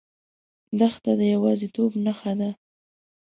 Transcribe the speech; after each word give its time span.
دښته 0.79 1.11
د 1.19 1.21
یوازیتوب 1.33 1.91
نښه 2.05 2.33
ده. 2.39 2.49